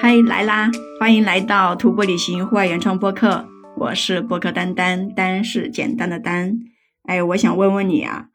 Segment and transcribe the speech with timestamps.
[0.00, 0.70] 嗨，来啦！
[1.00, 6.60] 欢迎来到徒步旅行户外原创播客，我是播客丹丹，丹是简单的丹。
[7.02, 8.28] 哎，我想问问你啊，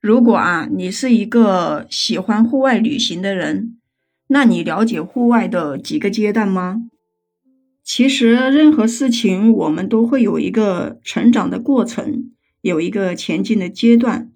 [0.00, 3.78] 如果啊你是一个喜欢户外旅行的人，
[4.26, 6.82] 那你了解户外的几个阶段吗？
[7.84, 14.30] 其实任何事情我们都会有一个成长的过程，有一个前进的阶段。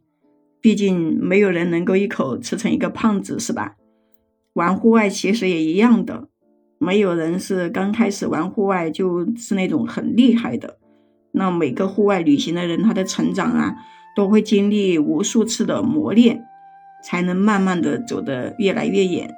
[0.60, 3.74] 毕竟没有人能够一口吃成一个胖子，是吧？
[4.54, 6.28] 玩户外其实也一样的，
[6.78, 10.78] 没有人是刚开始玩户外就是那种很厉害的。
[11.32, 13.76] 那每个户外旅行的人，他的成长啊，
[14.16, 16.44] 都会经历无数次的磨练，
[17.04, 19.30] 才能慢慢的走得越来越远。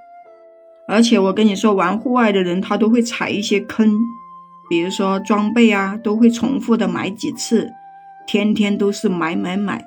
[0.87, 3.99] 而且我跟你说，玩户外的人他都会踩一些坑，
[4.69, 7.71] 比如说装备啊，都会重复的买几次，
[8.27, 9.85] 天天都是买买买。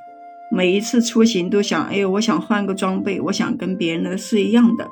[0.51, 4.87] 每一次出行都想，哎，我想换个装备，我想跟别人的是一样的，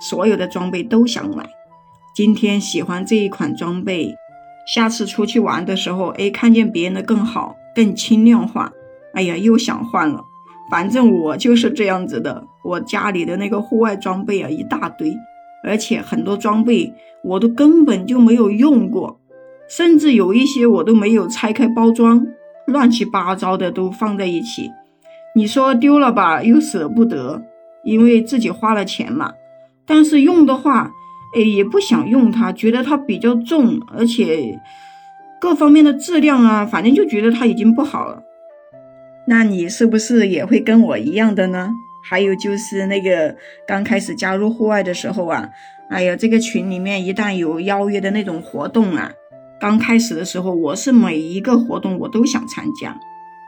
[0.00, 1.46] 所有的装备都想买。
[2.14, 4.14] 今天喜欢这一款装备，
[4.68, 8.70] 下次出去玩的时候，哎，看见别人的更好、更轻量化，
[9.14, 10.22] 哎呀，又想换了。
[10.70, 15.12] 反正我就是这样子的，我家里的那个户外装备啊一大堆，
[15.64, 19.18] 而且很多装备我都根本就没有用过，
[19.68, 22.24] 甚至有一些我都没有拆开包装，
[22.68, 24.70] 乱七八糟的都放在一起。
[25.34, 27.42] 你说丢了吧，又舍不得，
[27.82, 29.32] 因为自己花了钱嘛。
[29.84, 30.92] 但是用的话，
[31.34, 34.60] 哎，也不想用它，觉得它比较重，而且
[35.40, 38.22] 各方面的质量啊，反正就觉得它已经不好了。
[39.26, 41.70] 那你是不是也会跟我一样的呢？
[42.06, 43.34] 还有就是那个
[43.66, 45.48] 刚开始加入户外的时候啊，
[45.88, 49.10] 哎呀，这个群里面一旦有邀约的那种活动啊，
[49.58, 52.98] 刚开始的时候，我是每一个活动我都想参加。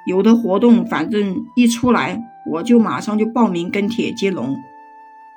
[0.07, 4.57] 有的活动，反正一出来我就马上就报名跟帖接龙。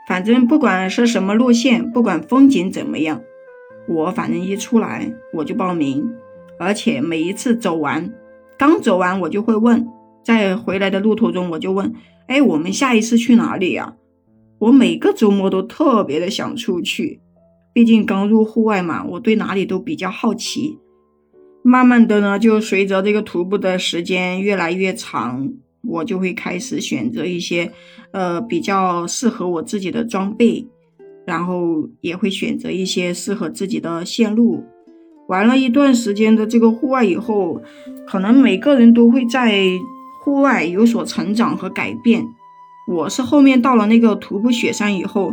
[0.09, 3.21] 反正不管是什么路线，不管风景怎么样，
[3.88, 6.11] 我反正一出来我就报名。
[6.57, 8.11] 而且每一次走完，
[8.58, 9.87] 刚走完我就会问，
[10.25, 11.93] 在回来的路途中我就问：
[12.25, 13.98] 哎，我们下一次去哪里呀？
[14.58, 17.21] 我每个周末都特别的想出去，
[17.71, 20.80] 毕竟刚入户外嘛，我对哪里都比较好奇。
[21.61, 27.72] 慢慢的呢，就随着这个徒步的时间越来越长，我就会开始选择一些，
[28.12, 30.67] 呃，比较适合我自己的装备，
[31.26, 34.64] 然后也会选择一些适合自己的线路。
[35.28, 37.62] 玩了一段时间的这个户外以后，
[38.08, 39.64] 可能每个人都会在
[40.23, 42.26] 户外有所成长和改变。
[42.88, 45.32] 我是后面到了那个徒步雪山以后，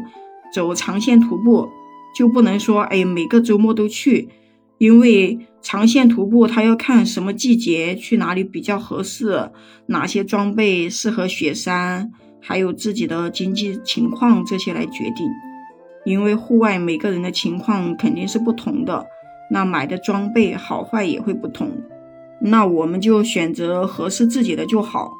[0.52, 1.68] 走长线徒步
[2.14, 4.28] 就不能说，哎，每个周末都去。
[4.78, 9.50] 因为长线徒步，它要看什么季节去哪里比较合适，
[9.86, 15.26] 哪些装备适合雪山，还有自己的经济情况这些来决定。
[16.04, 19.06] 因为户外每个人的情况肯定是不同的，
[19.50, 21.70] 那买的装备好坏也会不同。
[22.40, 25.10] 那我们就选择合适自己的就好。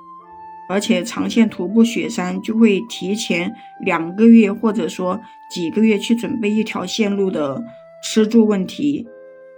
[0.68, 3.52] 而且长线徒步雪山就会提前
[3.84, 7.62] 两个月或者说几个月去准备一条线路的
[8.02, 9.06] 吃住问题。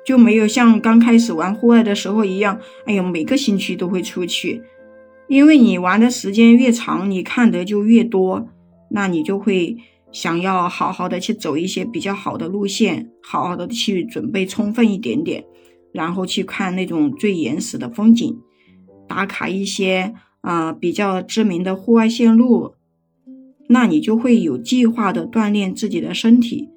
[0.08, 4.62] 就没有像刚开始玩户外的时候一样，哎呦，每个星期都会出去，
[5.28, 8.48] 因为你玩的时间越长，你看得就越多，
[8.90, 9.76] 那你就会
[10.10, 15.44] 想要好好的去走一些比较好的路线，好好的去准备充分一点点，
[15.92, 18.34] 然后去看那种最原始的风景，
[19.06, 22.72] 打卡一些啊比较知名的户外线路，
[23.68, 26.70] 那你就会有计划的锻炼自己的身体。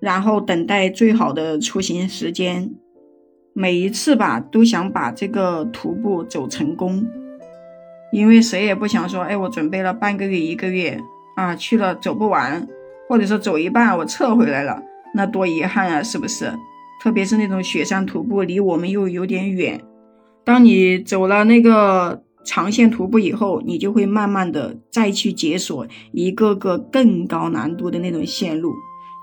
[0.00, 2.70] 然后等待最好的出行时间，
[3.52, 7.06] 每一次吧都想把这个徒步走成功，
[8.12, 10.98] 因为谁也不想说，哎，我准备了半个月一个月
[11.36, 12.66] 啊，去了走不完，
[13.08, 14.82] 或者说走一半我撤回来了，
[15.14, 16.50] 那多遗憾啊，是不是？
[17.02, 19.80] 特别是那种雪山徒步，离我们又有点远。
[20.44, 28.72] 当你走了那个长线徒步以后，你就会慢慢的再去解锁一个个更高难度的那种线路。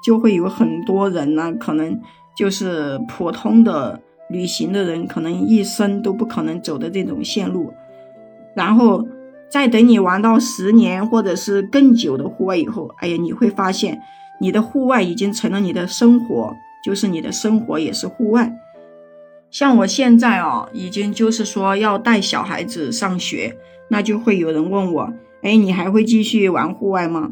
[0.03, 1.99] 就会有很多人呢，可能
[2.35, 3.99] 就是普通的
[4.29, 7.73] 旅行的人，可能一生都不可能走的这种线路。
[8.55, 9.07] 然后
[9.49, 14.01] 再等你玩到十年或者是更久的户外以后，哎呀，你会发现
[14.39, 18.53] 你的户外已经成了你的生活，就是你的生活也是户外。
[19.49, 23.55] 像我现在啊，已经就是说要带小孩子上学，
[23.89, 27.31] 那就会有人问我，哎，你还会继续玩户外吗？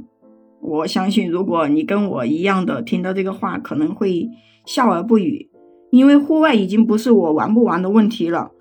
[0.66, 4.28] 我相信，如果你跟我一样的听到这个话，可能会
[4.66, 5.50] 笑而不语，
[5.92, 8.52] 因为户外已经不是我玩不玩的问题了。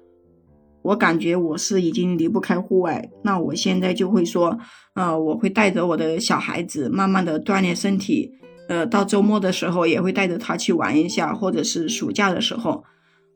[0.82, 4.58] 我感觉我是已经离不开户外，那我现在就会说，
[4.94, 8.30] 呃，我会带着我的小孩子，慢慢的锻炼身体，
[8.68, 12.84] 呃，到周末的时候也会带着他去玩一下，或者是暑假的时候，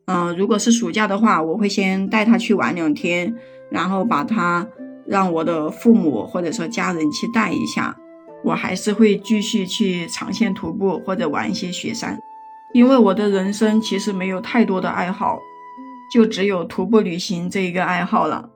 [0.05, 3.33] 嗯，如果是暑假的话，我会先带他去玩两天，
[3.71, 4.67] 然后把他
[5.07, 7.97] 让我的父母或者说家人去带一下。
[8.43, 12.19] 我还是会继续去长线徒步或者玩一些雪山，
[12.73, 15.39] 因为我的人生其实没有太多的爱好，
[16.13, 18.49] 就只有徒步旅行这一个爱好了。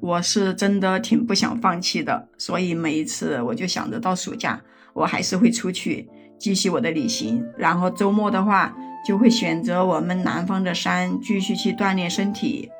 [0.00, 4.60] 我是真的挺不想放弃的，所以每一次我就想着到暑假，
[4.94, 6.08] 我还是会出去。
[6.38, 8.74] 继续我的旅行，然后周末的话
[9.06, 12.70] 就会选择我们南方的山，继续去锻炼身体。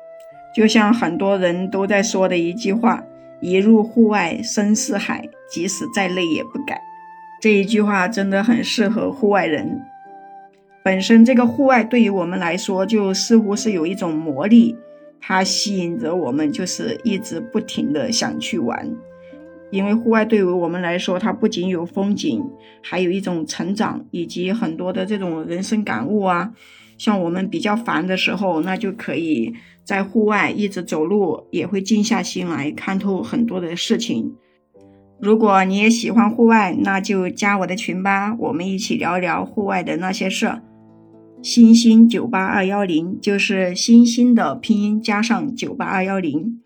[0.55, 3.03] 就像很多人都在说的一句话
[3.41, 6.81] ：“一入户外深似海，即使再累也不改。”
[7.41, 9.81] 这一句话真的很适合户外人。
[10.83, 14.75] 本身这个户外对于我们来说，就似乎是有一种魔力，
[15.19, 18.91] 它吸引着我们，就是一直不停的想去玩。
[19.69, 22.43] 因为户外对于我们来说，它不仅有风景，
[22.81, 26.51] 还有一种成长，以及很多的这种人生感悟啊。
[26.97, 29.53] 像我们比较烦的时候，那就可以
[29.83, 34.33] 在户外一直走路，也会静下心来看透很多的事情。
[35.19, 40.61] 如果你也喜欢户外，那就加我的群吧，我们一起聊聊户外的那些事。
[41.43, 46.59] 星星九八二幺零就是星星的拼音加上九八二幺零。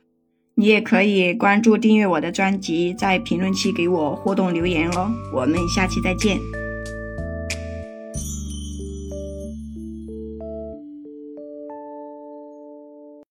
[0.57, 5.11] 你也可以关注、订阅我的专辑，在评论区给我互动留言哦。
[5.33, 6.64] 我们下期再见。